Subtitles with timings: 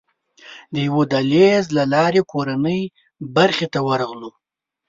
[0.73, 2.81] د یوه دهلېز له لارې کورنۍ
[3.35, 4.31] برخې ته ورغلو.